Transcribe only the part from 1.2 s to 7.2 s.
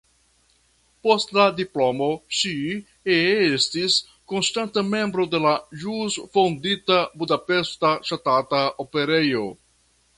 la diplomo ŝi estis konstanta membro de la ĵus fondita